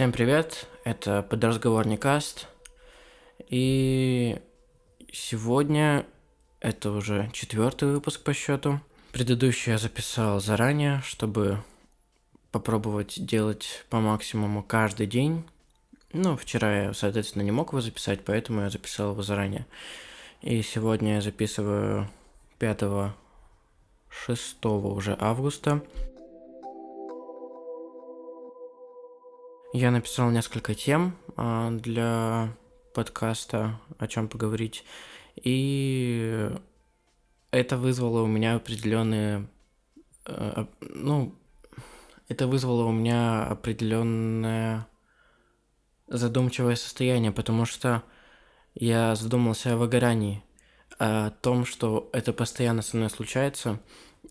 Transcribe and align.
Всем 0.00 0.12
привет, 0.12 0.66
это 0.82 1.22
подразговорный 1.22 1.98
каст. 1.98 2.48
И 3.50 4.40
сегодня 5.12 6.06
это 6.58 6.92
уже 6.92 7.28
четвертый 7.34 7.92
выпуск 7.92 8.22
по 8.22 8.32
счету. 8.32 8.80
Предыдущий 9.12 9.72
я 9.72 9.76
записал 9.76 10.40
заранее, 10.40 11.02
чтобы 11.04 11.62
попробовать 12.50 13.22
делать 13.26 13.84
по 13.90 14.00
максимуму 14.00 14.62
каждый 14.62 15.06
день. 15.06 15.44
Ну, 16.14 16.34
вчера 16.34 16.84
я, 16.84 16.94
соответственно, 16.94 17.42
не 17.42 17.52
мог 17.52 17.72
его 17.72 17.82
записать, 17.82 18.24
поэтому 18.24 18.62
я 18.62 18.70
записал 18.70 19.10
его 19.10 19.20
заранее. 19.20 19.66
И 20.40 20.62
сегодня 20.62 21.16
я 21.16 21.20
записываю 21.20 22.08
5 22.58 23.12
6 24.08 24.64
уже 24.64 25.14
августа. 25.20 25.82
Я 29.72 29.92
написал 29.92 30.30
несколько 30.30 30.74
тем 30.74 31.16
а, 31.36 31.70
для 31.70 32.56
подкаста, 32.92 33.80
о 33.98 34.08
чем 34.08 34.26
поговорить, 34.28 34.84
и 35.36 36.50
это 37.52 37.76
вызвало 37.76 38.22
у 38.22 38.26
меня 38.26 38.56
определенные, 38.56 39.46
э, 40.26 40.64
ну, 40.80 41.36
это 42.28 42.48
вызвало 42.48 42.84
у 42.84 42.90
меня 42.90 43.44
определенное 43.44 44.88
задумчивое 46.08 46.74
состояние, 46.74 47.30
потому 47.30 47.64
что 47.64 48.02
я 48.74 49.14
задумался 49.14 49.74
о 49.74 49.76
выгорании, 49.76 50.42
о 50.98 51.30
том, 51.30 51.64
что 51.64 52.10
это 52.12 52.32
постоянно 52.32 52.82
со 52.82 52.96
мной 52.96 53.08
случается, 53.08 53.78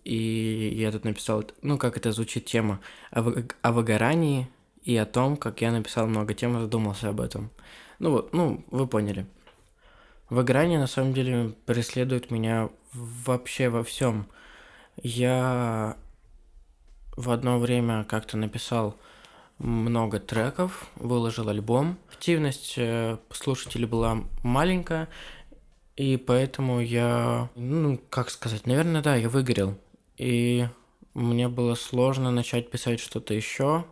и 0.04 0.74
я 0.76 0.92
тут 0.92 1.04
написал, 1.04 1.44
ну, 1.62 1.78
как 1.78 1.96
это 1.96 2.12
звучит 2.12 2.44
тема, 2.44 2.80
о, 3.10 3.22
вы... 3.22 3.48
о 3.62 3.72
выгорании 3.72 4.46
и 4.82 4.96
о 4.96 5.06
том, 5.06 5.36
как 5.36 5.60
я 5.60 5.72
написал 5.72 6.06
много 6.06 6.34
тем 6.34 6.56
и 6.56 6.60
задумался 6.60 7.08
об 7.08 7.20
этом. 7.20 7.50
Ну 7.98 8.12
вот, 8.12 8.32
ну, 8.32 8.64
вы 8.70 8.86
поняли. 8.86 9.26
Выгорание 10.30 10.78
на 10.78 10.86
самом 10.86 11.12
деле 11.12 11.54
преследует 11.66 12.30
меня 12.30 12.70
вообще 12.92 13.68
во 13.68 13.82
всем. 13.82 14.26
Я 14.96 15.96
в 17.16 17.30
одно 17.30 17.58
время 17.58 18.04
как-то 18.04 18.36
написал 18.36 18.96
много 19.58 20.18
треков, 20.20 20.88
выложил 20.96 21.48
альбом. 21.48 21.98
Активность 22.10 22.74
э, 22.76 23.18
слушателей 23.30 23.86
была 23.86 24.24
маленькая, 24.42 25.08
и 25.96 26.16
поэтому 26.16 26.80
я, 26.80 27.50
ну, 27.56 28.00
как 28.08 28.30
сказать, 28.30 28.66
наверное, 28.66 29.02
да, 29.02 29.16
я 29.16 29.28
выгорел. 29.28 29.76
И 30.16 30.66
мне 31.12 31.48
было 31.48 31.74
сложно 31.74 32.30
начать 32.30 32.70
писать 32.70 33.00
что-то 33.00 33.34
еще, 33.34 33.84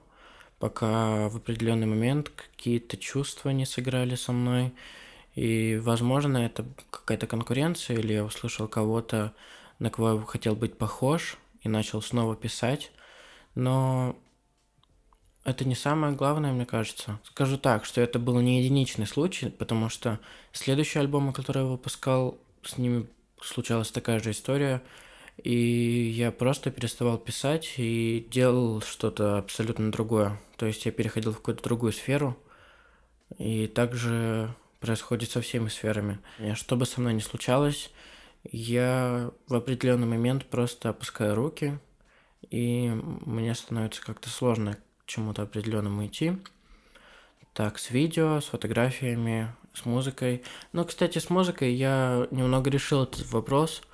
пока 0.59 1.29
в 1.29 1.37
определенный 1.37 1.87
момент 1.87 2.31
какие-то 2.31 2.97
чувства 2.97 3.51
не 3.51 3.65
сыграли 3.65 4.15
со 4.15 4.33
мной. 4.33 4.73
И, 5.35 5.79
возможно, 5.81 6.39
это 6.39 6.65
какая-то 6.91 7.27
конкуренция, 7.27 7.99
или 7.99 8.15
я 8.15 8.25
услышал 8.25 8.67
кого-то, 8.67 9.33
на 9.79 9.91
кого 9.91 10.15
я 10.15 10.23
хотел 10.23 10.57
быть 10.57 10.77
похож, 10.77 11.37
и 11.63 11.69
начал 11.69 12.03
снова 12.03 12.35
писать. 12.35 12.91
Но 13.55 14.17
это 15.45 15.67
не 15.67 15.77
самое 15.77 16.15
главное, 16.15 16.53
мне 16.53 16.67
кажется. 16.67 17.21
Скажу 17.25 17.57
так, 17.57 17.85
что 17.85 18.01
это 18.01 18.19
был 18.19 18.41
не 18.41 18.61
единичный 18.61 19.07
случай, 19.07 19.51
потому 19.51 19.89
что 19.89 20.19
следующий 20.53 20.99
альбом, 20.99 21.33
который 21.33 21.63
я 21.63 21.69
выпускал, 21.69 22.37
с 22.65 22.79
ними 22.79 23.07
случалась 23.41 23.91
такая 23.91 24.19
же 24.19 24.33
история– 24.33 24.83
и 25.43 26.13
я 26.15 26.33
просто 26.33 26.71
переставал 26.71 27.17
писать 27.19 27.75
и 27.77 28.27
делал 28.31 28.81
что-то 28.81 29.39
абсолютно 29.39 29.93
другое. 29.93 30.41
То 30.57 30.67
есть 30.67 30.85
я 30.87 30.93
переходил 30.93 31.33
в 31.33 31.37
какую-то 31.37 31.63
другую 31.63 31.93
сферу, 31.93 32.37
и 33.39 33.67
также 33.69 34.55
происходит 34.81 35.31
со 35.31 35.41
всеми 35.41 35.69
сферами. 35.69 36.19
И 36.39 36.55
что 36.55 36.77
бы 36.77 36.87
со 36.87 37.01
мной 37.01 37.15
ни 37.15 37.21
случалось, 37.21 37.91
я 38.45 39.31
в 39.47 39.55
определенный 39.55 40.07
момент 40.07 40.47
просто 40.47 40.89
опускаю 40.89 41.35
руки, 41.35 41.79
и 42.51 42.91
мне 42.91 43.55
становится 43.55 44.03
как-то 44.03 44.31
сложно 44.31 44.75
к 44.75 45.07
чему-то 45.07 45.43
определенному 45.43 46.07
идти. 46.07 46.33
Так, 47.53 47.79
с 47.79 47.91
видео, 47.91 48.41
с 48.41 48.47
фотографиями, 48.47 49.53
с 49.75 49.85
музыкой. 49.85 50.43
Но, 50.73 50.85
кстати, 50.85 51.19
с 51.19 51.31
музыкой 51.31 51.75
я 51.75 52.27
немного 52.31 52.71
решил 52.71 53.05
этот 53.05 53.31
вопрос– 53.31 53.83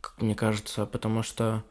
как 0.00 0.20
мне 0.20 0.34
кажется, 0.34 0.86
потому 0.86 1.22
что 1.22 1.64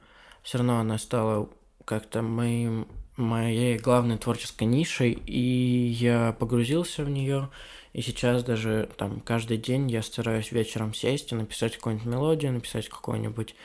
все 0.44 0.58
равно 0.58 0.80
она 0.80 0.98
стала 0.98 1.50
как-то 1.86 2.22
моим 2.22 2.88
моей 3.20 3.78
главной 3.78 4.18
творческой 4.18 4.64
нишей, 4.64 5.12
и 5.12 5.40
я 5.88 6.36
погрузился 6.40 7.04
в 7.04 7.10
нее, 7.10 7.50
и 7.94 8.02
сейчас 8.02 8.44
даже 8.44 8.90
там 8.98 9.20
каждый 9.20 9.58
день 9.58 9.92
я 9.92 10.02
стараюсь 10.02 10.52
вечером 10.52 10.94
сесть 10.94 11.32
и 11.32 11.36
написать 11.36 11.76
какую-нибудь 11.76 12.08
мелодию, 12.08 12.54
написать 12.54 12.88
какую-нибудь 12.88 13.56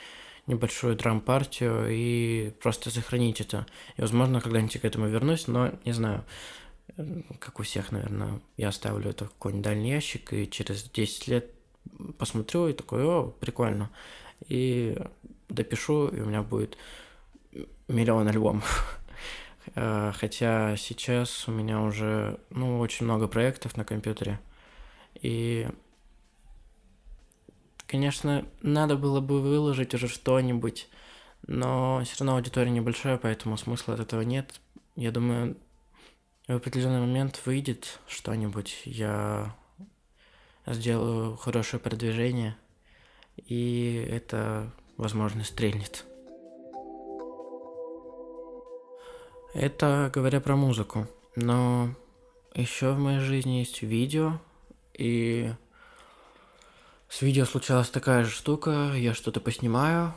небольшую 0.47 0.95
драм-партию 0.95 1.87
и 1.89 2.51
просто 2.61 2.91
сохранить 2.91 3.41
это. 3.41 3.65
И, 3.97 4.01
возможно, 4.01 4.41
когда-нибудь 4.41 4.79
к 4.79 4.85
этому 4.85 5.07
вернусь, 5.07 5.47
но 5.47 5.71
не 5.85 5.91
знаю, 5.91 6.23
как 7.39 7.59
у 7.59 7.63
всех, 7.63 7.91
наверное, 7.91 8.41
я 8.57 8.69
оставлю 8.69 9.09
это 9.09 9.25
в 9.25 9.29
какой-нибудь 9.29 9.63
дальний 9.63 9.91
ящик, 9.91 10.33
и 10.33 10.49
через 10.49 10.83
10 10.83 11.27
лет 11.27 11.49
посмотрю 12.17 12.67
и 12.67 12.73
такой, 12.73 13.03
о, 13.03 13.33
прикольно 13.39 13.89
и 14.47 14.97
допишу, 15.49 16.07
и 16.07 16.21
у 16.21 16.25
меня 16.25 16.41
будет 16.41 16.77
миллион 17.87 18.27
альбомов. 18.27 18.99
Э, 19.73 20.11
хотя 20.15 20.77
сейчас 20.77 21.47
у 21.47 21.51
меня 21.51 21.81
уже, 21.81 22.39
ну, 22.51 22.77
очень 22.79 23.03
много 23.05 23.27
проектов 23.27 23.75
на 23.75 23.83
компьютере. 23.83 24.39
И, 25.21 25.67
конечно, 27.87 28.45
надо 28.61 28.95
было 28.95 29.21
бы 29.21 29.41
выложить 29.41 29.95
уже 29.95 30.07
что-нибудь, 30.07 30.87
но 31.47 31.99
все 32.05 32.15
равно 32.19 32.35
аудитория 32.35 32.69
небольшая, 32.69 33.17
поэтому 33.17 33.57
смысла 33.57 33.95
от 33.95 34.01
этого 34.01 34.21
нет. 34.21 34.61
Я 34.95 35.09
думаю, 35.11 35.57
в 36.47 36.53
определенный 36.53 36.99
момент 36.99 37.41
выйдет 37.45 37.99
что-нибудь, 38.07 38.83
я 38.85 39.55
сделаю 40.67 41.37
хорошее 41.37 41.79
продвижение– 41.79 42.55
и 43.37 44.07
это, 44.09 44.71
возможно, 44.97 45.43
стрельнет. 45.43 46.05
Это 49.53 50.11
говоря 50.13 50.41
про 50.41 50.55
музыку. 50.55 51.07
Но 51.35 51.89
еще 52.53 52.91
в 52.91 52.99
моей 52.99 53.19
жизни 53.19 53.59
есть 53.59 53.81
видео, 53.81 54.39
и 54.93 55.51
с 57.09 57.21
видео 57.21 57.45
случалась 57.45 57.89
такая 57.89 58.23
же 58.23 58.31
штука, 58.31 58.93
я 58.95 59.13
что-то 59.13 59.39
поснимаю, 59.39 60.13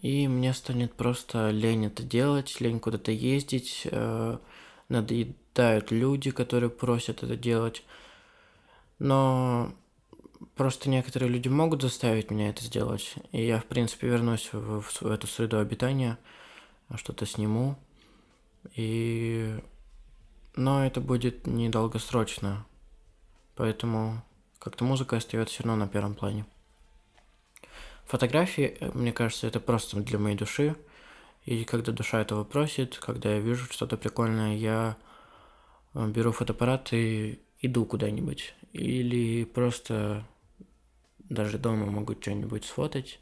и 0.00 0.28
мне 0.28 0.52
станет 0.54 0.94
просто 0.94 1.50
лень 1.50 1.86
это 1.86 2.02
делать, 2.02 2.60
лень 2.60 2.80
куда-то 2.80 3.10
ездить, 3.10 3.86
э, 3.90 4.38
надоедают 4.88 5.90
люди, 5.90 6.30
которые 6.30 6.70
просят 6.70 7.22
это 7.22 7.36
делать. 7.36 7.84
Но 8.98 9.72
Просто 10.54 10.88
некоторые 10.88 11.30
люди 11.30 11.48
могут 11.48 11.82
заставить 11.82 12.30
меня 12.30 12.50
это 12.50 12.62
сделать, 12.62 13.14
и 13.32 13.44
я, 13.44 13.60
в 13.60 13.64
принципе, 13.64 14.08
вернусь 14.08 14.50
в, 14.52 14.82
в 14.82 15.06
эту 15.06 15.26
среду 15.26 15.58
обитания, 15.58 16.18
что-то 16.94 17.26
сниму, 17.26 17.76
и... 18.74 19.58
Но 20.54 20.84
это 20.84 21.00
будет 21.00 21.46
недолгосрочно, 21.46 22.66
поэтому 23.54 24.22
как-то 24.58 24.84
музыка 24.84 25.16
остается 25.16 25.54
все 25.54 25.64
равно 25.64 25.84
на 25.84 25.88
первом 25.88 26.14
плане. 26.14 26.46
Фотографии, 28.06 28.76
мне 28.94 29.12
кажется, 29.12 29.46
это 29.46 29.60
просто 29.60 30.00
для 30.00 30.18
моей 30.18 30.36
души, 30.36 30.76
и 31.44 31.64
когда 31.64 31.92
душа 31.92 32.20
этого 32.20 32.44
просит, 32.44 32.98
когда 32.98 33.34
я 33.34 33.40
вижу 33.40 33.66
что-то 33.72 33.96
прикольное, 33.96 34.56
я 34.56 34.96
э, 35.94 36.06
беру 36.08 36.30
фотоаппарат 36.32 36.92
и 36.92 37.40
иду 37.60 37.84
куда-нибудь. 37.84 38.54
Или 38.72 39.44
просто 39.44 40.26
даже 41.28 41.58
дома 41.58 41.86
могу 41.86 42.14
что-нибудь 42.14 42.64
сфотать. 42.64 43.20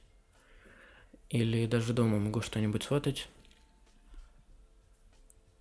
Или 1.29 1.67
даже 1.67 1.93
дома 1.93 2.19
могу 2.19 2.41
что-нибудь 2.41 2.85
сфотать. 2.85 3.29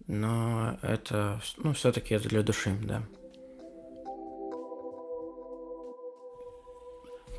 Но 0.08 0.78
это, 0.84 1.42
ну, 1.58 1.74
все-таки 1.74 2.14
это 2.14 2.30
для 2.30 2.44
души, 2.44 2.78
да. 2.84 3.04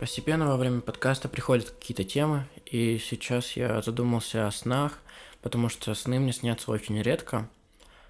Постепенно 0.01 0.49
во 0.49 0.57
время 0.57 0.81
подкаста 0.81 1.29
приходят 1.29 1.71
какие-то 1.71 2.05
темы, 2.05 2.47
и 2.67 2.99
сейчас 2.99 3.53
я 3.53 3.81
задумался 3.81 4.47
о 4.47 4.51
снах, 4.51 4.99
потому 5.41 5.71
что 5.71 5.95
сны 5.95 6.19
мне 6.19 6.33
снятся 6.33 6.71
очень 6.71 7.01
редко. 7.01 7.49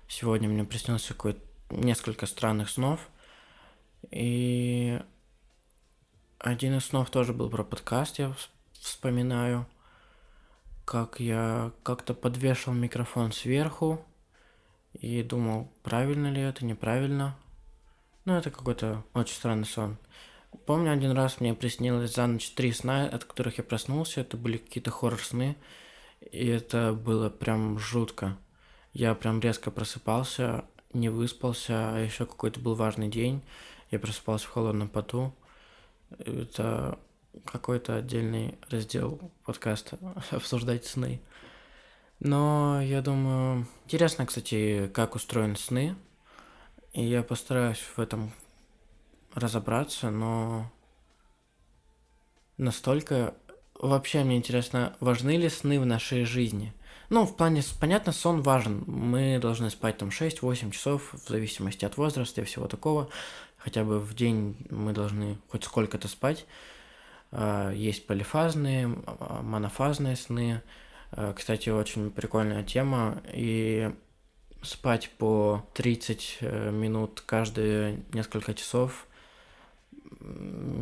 Сегодня 0.08 0.48
мне 0.48 0.64
приснился 0.64 1.14
какой-то 1.14 1.40
несколько 1.70 2.26
странных 2.26 2.70
снов, 2.70 3.00
и 4.10 5.00
один 6.38 6.76
из 6.76 6.86
снов 6.86 7.10
тоже 7.10 7.32
был 7.32 7.50
про 7.50 7.64
подкаст, 7.64 8.18
я 8.18 8.32
вспоминаю, 8.72 9.66
как 10.84 11.20
я 11.20 11.72
как-то 11.82 12.14
подвешал 12.14 12.74
микрофон 12.74 13.32
сверху, 13.32 14.04
и 15.00 15.22
думал, 15.22 15.70
правильно 15.82 16.28
ли 16.28 16.40
это, 16.40 16.64
неправильно. 16.64 17.36
Ну, 18.24 18.34
это 18.34 18.50
какой-то 18.50 19.04
очень 19.14 19.34
странный 19.34 19.66
сон. 19.66 19.98
Помню, 20.64 20.92
один 20.92 21.12
раз 21.12 21.40
мне 21.40 21.54
приснилось 21.54 22.14
за 22.14 22.26
ночь 22.26 22.50
три 22.50 22.72
сна, 22.72 23.04
от 23.04 23.24
которых 23.24 23.58
я 23.58 23.64
проснулся. 23.64 24.22
Это 24.22 24.36
были 24.36 24.56
какие-то 24.56 24.90
хоррор-сны. 24.90 25.56
И 26.32 26.46
это 26.46 26.92
было 26.92 27.28
прям 27.28 27.78
жутко. 27.78 28.36
Я 28.92 29.14
прям 29.14 29.40
резко 29.40 29.70
просыпался, 29.70 30.64
не 30.92 31.08
выспался, 31.08 31.94
а 31.94 31.98
еще 31.98 32.24
какой-то 32.24 32.58
был 32.58 32.74
важный 32.74 33.08
день. 33.08 33.42
Я 33.90 33.98
просыпался 33.98 34.46
в 34.46 34.50
холодном 34.50 34.88
поту. 34.88 35.34
Это 36.18 36.98
какой-то 37.44 37.96
отдельный 37.96 38.58
раздел 38.70 39.20
подкаста 39.44 39.98
обсуждать 40.30 40.84
сны. 40.84 41.20
Но 42.18 42.80
я 42.80 43.02
думаю, 43.02 43.66
интересно, 43.84 44.26
кстати, 44.26 44.90
как 44.94 45.14
устроены 45.14 45.56
сны. 45.56 45.96
И 46.92 47.04
я 47.04 47.22
постараюсь 47.22 47.78
в 47.78 47.98
этом 47.98 48.32
разобраться, 49.34 50.10
но 50.10 50.70
настолько... 52.56 53.34
Вообще 53.78 54.24
мне 54.24 54.38
интересно, 54.38 54.96
важны 55.00 55.36
ли 55.36 55.50
сны 55.50 55.78
в 55.78 55.84
нашей 55.84 56.24
жизни? 56.24 56.72
Ну, 57.10 57.26
в 57.26 57.36
плане, 57.36 57.62
понятно, 57.78 58.12
сон 58.12 58.40
важен. 58.40 58.84
Мы 58.86 59.38
должны 59.38 59.68
спать 59.68 59.98
там 59.98 60.08
6-8 60.08 60.70
часов, 60.70 61.12
в 61.12 61.28
зависимости 61.28 61.84
от 61.84 61.98
возраста 61.98 62.40
и 62.40 62.44
всего 62.44 62.66
такого. 62.66 63.10
Хотя 63.66 63.82
бы 63.82 63.98
в 63.98 64.14
день 64.14 64.56
мы 64.70 64.92
должны 64.92 65.38
хоть 65.48 65.64
сколько-то 65.64 66.06
спать. 66.06 66.46
А, 67.32 67.72
есть 67.72 68.06
полифазные, 68.06 68.96
а, 69.06 69.42
монофазные 69.42 70.14
сны. 70.14 70.62
А, 71.10 71.32
кстати, 71.32 71.68
очень 71.70 72.12
прикольная 72.12 72.62
тема. 72.62 73.20
И 73.32 73.92
спать 74.62 75.10
по 75.18 75.66
30 75.74 76.38
э, 76.42 76.70
минут 76.70 77.24
каждые 77.26 78.04
несколько 78.12 78.54
часов 78.54 79.08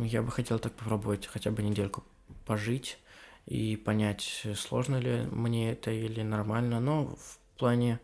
я 0.03 0.21
бы 0.21 0.29
хотел 0.29 0.59
так 0.59 0.73
попробовать 0.73 1.25
хотя 1.25 1.49
бы 1.49 1.63
недельку 1.63 2.03
пожить 2.45 2.99
и 3.47 3.77
понять, 3.77 4.45
сложно 4.55 4.97
ли 4.97 5.25
мне 5.31 5.71
это 5.71 5.89
или 5.89 6.21
нормально. 6.21 6.79
Но 6.79 7.15
в 7.15 7.57
плане 7.57 7.99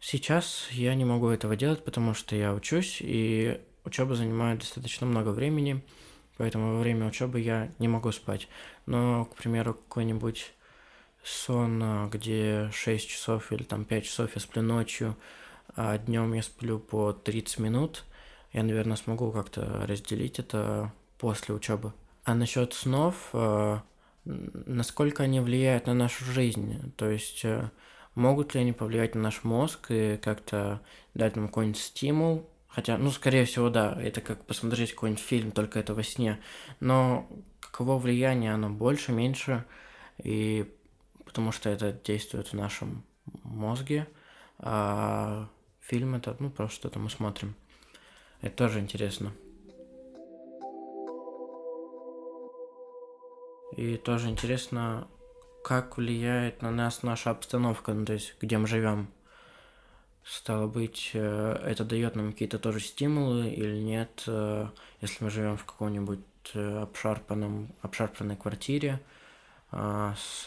сейчас 0.00 0.66
я 0.72 0.92
не 0.96 1.04
могу 1.04 1.28
этого 1.28 1.54
делать, 1.54 1.84
потому 1.84 2.14
что 2.14 2.34
я 2.34 2.52
учусь, 2.52 2.98
и 3.00 3.60
учеба 3.86 4.14
занимает 4.14 4.60
достаточно 4.60 5.06
много 5.06 5.30
времени, 5.30 5.82
поэтому 6.36 6.74
во 6.74 6.80
время 6.80 7.06
учебы 7.06 7.40
я 7.40 7.70
не 7.78 7.88
могу 7.88 8.12
спать. 8.12 8.48
Но, 8.84 9.24
к 9.24 9.36
примеру, 9.36 9.74
какой-нибудь 9.74 10.52
сон, 11.22 12.10
где 12.10 12.70
6 12.72 13.08
часов 13.08 13.52
или 13.52 13.62
там 13.62 13.84
5 13.84 14.04
часов 14.04 14.30
я 14.34 14.40
сплю 14.40 14.62
ночью, 14.62 15.16
а 15.74 15.96
днем 15.98 16.32
я 16.34 16.42
сплю 16.42 16.78
по 16.78 17.12
30 17.12 17.58
минут– 17.60 18.04
я, 18.56 18.62
наверное, 18.62 18.96
смогу 18.96 19.32
как-то 19.32 19.84
разделить 19.86 20.38
это 20.38 20.90
после 21.18 21.54
учебы. 21.54 21.92
А 22.24 22.34
насчет 22.34 22.72
снов, 22.72 23.28
э, 23.34 23.80
насколько 24.24 25.24
они 25.24 25.40
влияют 25.40 25.86
на 25.86 25.92
нашу 25.92 26.24
жизнь? 26.24 26.92
То 26.96 27.10
есть 27.10 27.44
э, 27.44 27.70
могут 28.14 28.54
ли 28.54 28.60
они 28.62 28.72
повлиять 28.72 29.14
на 29.14 29.20
наш 29.20 29.44
мозг 29.44 29.90
и 29.90 30.16
как-то 30.16 30.80
дать 31.12 31.36
нам 31.36 31.48
какой-нибудь 31.48 31.78
стимул? 31.78 32.48
Хотя, 32.76 32.98
ну, 32.98 33.10
скорее 33.10 33.46
всего, 33.46 33.70
да, 33.70 33.98
это 33.98 34.20
как 34.20 34.44
посмотреть 34.44 34.92
какой-нибудь 34.92 35.22
фильм, 35.22 35.50
только 35.50 35.78
это 35.78 35.94
во 35.94 36.02
сне. 36.02 36.38
Но 36.78 37.26
каково 37.58 37.96
влияние, 37.96 38.52
оно 38.52 38.68
больше, 38.68 39.12
меньше, 39.12 39.64
и 40.22 40.70
потому 41.24 41.52
что 41.52 41.70
это 41.70 41.92
действует 41.92 42.48
в 42.48 42.52
нашем 42.52 43.02
мозге, 43.44 44.06
а 44.58 45.48
фильм 45.80 46.16
это, 46.16 46.36
ну, 46.38 46.50
просто 46.50 46.76
что-то 46.76 46.98
мы 46.98 47.08
смотрим. 47.08 47.54
Это 48.42 48.54
тоже 48.54 48.80
интересно. 48.80 49.32
И 53.74 53.96
тоже 53.96 54.28
интересно, 54.28 55.08
как 55.64 55.96
влияет 55.96 56.60
на 56.60 56.70
нас 56.70 57.02
наша 57.02 57.30
обстановка, 57.30 57.94
ну, 57.94 58.04
то 58.04 58.12
есть 58.12 58.34
где 58.38 58.58
мы 58.58 58.66
живем. 58.66 59.08
Стало 60.28 60.66
быть, 60.66 61.12
э, 61.14 61.52
это 61.64 61.84
дает 61.84 62.16
нам 62.16 62.32
какие-то 62.32 62.58
тоже 62.58 62.80
стимулы 62.80 63.48
или 63.48 63.78
нет, 63.78 64.24
э, 64.26 64.66
если 65.00 65.22
мы 65.22 65.30
живем 65.30 65.56
в 65.56 65.64
каком-нибудь 65.64 66.18
э, 66.54 66.82
обшарпанном, 66.82 67.68
обшарпанной 67.80 68.36
квартире 68.36 69.00
с 69.70 70.46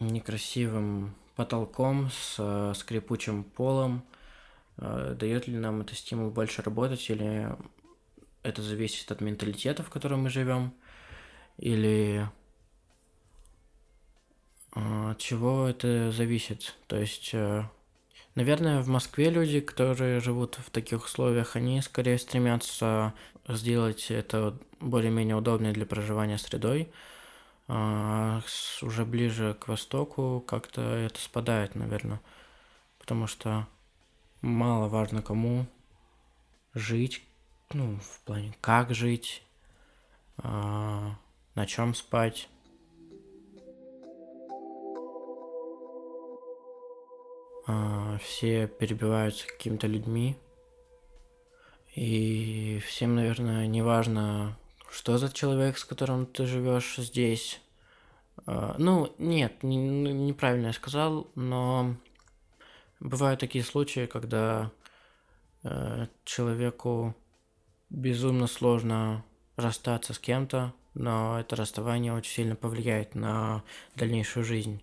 некрасивым 0.00 1.14
потолком, 1.36 2.10
с 2.10 2.72
скрипучим 2.74 3.44
полом– 3.44 4.02
дает 4.76 5.48
ли 5.48 5.58
нам 5.58 5.80
это 5.80 5.96
стимул 5.96 6.30
больше 6.30 6.62
работать, 6.62 7.10
или 7.10 7.48
это 8.44 8.62
зависит 8.62 9.10
от 9.10 9.20
менталитета, 9.20 9.82
в 9.82 9.90
котором 9.90 10.22
мы 10.22 10.30
живем, 10.30 10.72
или 11.56 12.28
от 14.78 15.18
чего 15.18 15.66
это 15.66 16.12
зависит. 16.12 16.76
То 16.86 16.96
есть, 16.96 17.30
э, 17.32 17.64
наверное, 18.34 18.80
в 18.80 18.88
Москве 18.88 19.30
люди, 19.30 19.60
которые 19.60 20.20
живут 20.20 20.56
в 20.56 20.70
таких 20.70 21.04
условиях, 21.04 21.56
они 21.56 21.80
скорее 21.82 22.18
стремятся 22.18 23.14
сделать 23.48 24.10
это 24.10 24.56
более-менее 24.80 25.36
удобной 25.36 25.72
для 25.72 25.86
проживания 25.86 26.38
средой. 26.38 26.90
А 27.66 28.40
уже 28.80 29.04
ближе 29.04 29.54
к 29.60 29.68
востоку 29.68 30.42
как-то 30.46 30.80
это 30.80 31.20
спадает, 31.20 31.74
наверное. 31.74 32.20
Потому 32.98 33.26
что 33.26 33.66
мало 34.40 34.88
важно 34.88 35.22
кому 35.22 35.66
жить, 36.72 37.22
ну, 37.72 37.98
в 38.00 38.20
плане 38.20 38.54
как 38.60 38.94
жить, 38.94 39.42
а, 40.38 41.14
на 41.54 41.66
чем 41.66 41.94
спать. 41.94 42.48
Все 48.22 48.66
перебиваются 48.66 49.46
какими-то 49.46 49.86
людьми. 49.86 50.36
И 51.94 52.80
всем, 52.86 53.14
наверное, 53.14 53.66
не 53.66 53.82
важно, 53.82 54.56
что 54.90 55.18
за 55.18 55.32
человек, 55.32 55.78
с 55.78 55.84
которым 55.84 56.26
ты 56.26 56.46
живешь 56.46 56.96
здесь. 56.96 57.60
А, 58.46 58.76
ну, 58.78 59.12
нет, 59.18 59.62
не, 59.62 59.78
ну, 59.78 60.10
неправильно 60.10 60.68
я 60.68 60.72
сказал, 60.72 61.26
но 61.34 61.96
Бывают 63.00 63.38
такие 63.38 63.62
случаи, 63.62 64.06
когда 64.06 64.72
э, 65.62 66.08
человеку 66.24 67.14
безумно 67.90 68.48
сложно 68.48 69.24
расстаться 69.56 70.14
с 70.14 70.18
кем-то, 70.18 70.74
но 70.94 71.38
это 71.38 71.54
расставание 71.54 72.12
очень 72.12 72.32
сильно 72.32 72.56
повлияет 72.56 73.14
на 73.14 73.62
дальнейшую 73.94 74.44
жизнь. 74.44 74.82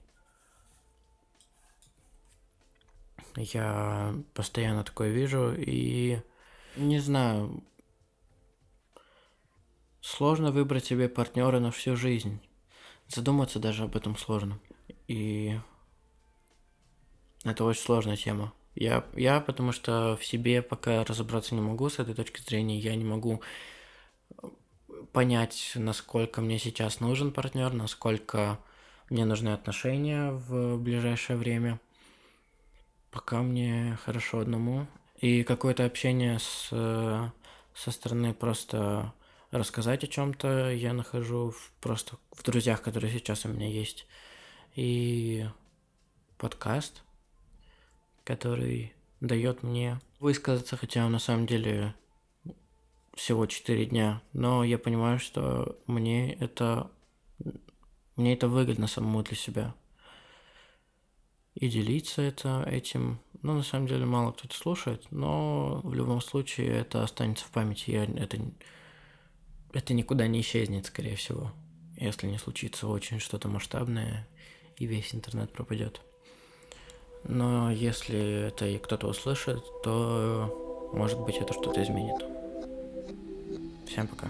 Я 3.35 4.15
постоянно 4.33 4.83
такое 4.83 5.09
вижу 5.09 5.53
и 5.55 6.19
не 6.77 6.99
знаю, 6.99 7.63
сложно 10.01 10.51
выбрать 10.51 10.85
себе 10.85 11.09
партнера 11.09 11.59
на 11.59 11.71
всю 11.71 11.95
жизнь. 11.95 12.39
Задуматься 13.07 13.59
даже 13.59 13.83
об 13.83 13.95
этом 13.95 14.17
сложно. 14.17 14.59
И 15.07 15.59
это 17.43 17.63
очень 17.63 17.81
сложная 17.81 18.15
тема. 18.15 18.53
Я, 18.75 19.05
я 19.15 19.39
потому 19.39 19.71
что 19.71 20.17
в 20.19 20.25
себе 20.25 20.61
пока 20.61 21.03
разобраться 21.03 21.55
не 21.55 21.61
могу 21.61 21.89
с 21.89 21.99
этой 21.99 22.13
точки 22.13 22.41
зрения. 22.41 22.77
Я 22.77 22.95
не 22.95 23.05
могу 23.05 23.41
э, 24.43 24.47
понять, 25.13 25.71
насколько 25.75 26.41
мне 26.41 26.59
сейчас 26.59 26.99
нужен 26.99 27.31
партнер, 27.31 27.71
насколько 27.71 28.59
мне 29.09 29.23
нужны 29.25 29.49
отношения 29.49 30.31
в 30.31 30.77
ближайшее 30.77 31.37
время. 31.37 31.79
Пока 33.15 33.41
мне 33.41 33.97
хорошо 34.03 34.39
одному. 34.39 34.85
И 35.17 35.43
какое-то 35.43 35.85
общение 35.85 36.37
с, 36.37 36.67
со 36.69 37.91
стороны 37.91 38.35
просто 38.35 39.13
рассказать 39.49 40.03
о 40.03 40.07
чем-то 40.07 40.71
я 40.71 40.93
нахожу 40.93 41.49
в, 41.51 41.71
просто 41.81 42.17
в 42.31 42.43
друзьях, 42.43 42.83
которые 42.83 43.11
сейчас 43.11 43.45
у 43.45 43.49
меня 43.49 43.67
есть. 43.67 44.05
И 44.75 45.47
подкаст 46.37 47.01
который 48.25 48.93
дает 49.21 49.63
мне 49.63 50.01
высказаться, 50.19 50.75
хотя 50.75 51.07
на 51.07 51.19
самом 51.19 51.45
деле 51.45 51.95
всего 53.13 53.45
4 53.45 53.85
дня, 53.85 54.21
но 54.33 54.65
я 54.65 54.77
понимаю, 54.77 55.19
что 55.19 55.79
мне 55.87 56.33
это 56.33 56.91
мне 58.17 58.33
это 58.33 58.47
выгодно 58.47 58.87
самому 58.87 59.23
для 59.23 59.35
себя 59.35 59.75
и 61.55 61.69
делиться 61.69 62.21
это 62.21 62.63
этим. 62.69 63.19
Ну, 63.41 63.53
на 63.53 63.63
самом 63.63 63.87
деле, 63.87 64.05
мало 64.05 64.31
кто 64.31 64.45
это 64.45 64.55
слушает, 64.55 65.05
но 65.11 65.79
в 65.83 65.93
любом 65.93 66.21
случае 66.21 66.69
это 66.69 67.03
останется 67.03 67.45
в 67.45 67.49
памяти. 67.51 67.91
Я, 67.91 68.03
это, 68.03 68.39
это 69.73 69.93
никуда 69.93 70.27
не 70.27 70.41
исчезнет, 70.41 70.85
скорее 70.85 71.15
всего, 71.15 71.51
если 71.97 72.27
не 72.27 72.37
случится 72.37 72.87
очень 72.87 73.19
что-то 73.19 73.47
масштабное, 73.47 74.27
и 74.77 74.85
весь 74.85 75.15
интернет 75.15 75.51
пропадет. 75.51 76.01
Но 77.23 77.71
если 77.71 78.47
это 78.47 78.67
и 78.67 78.77
кто-то 78.77 79.07
услышит, 79.07 79.63
то, 79.83 80.91
может 80.93 81.19
быть, 81.21 81.37
это 81.37 81.53
что-то 81.53 81.81
изменит. 81.81 82.23
Всем 83.87 84.07
пока. 84.07 84.29